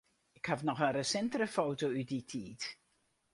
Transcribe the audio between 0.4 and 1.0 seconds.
haw noch in